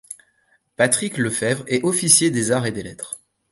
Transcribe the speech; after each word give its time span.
Patrick 0.77 1.19
Lefèvre 1.19 1.63
est 1.67 1.83
Officier 1.83 2.31
des 2.31 2.51
Arts 2.51 2.65
et 2.65 2.71
des 2.71 2.81
Lettres. 2.81 3.19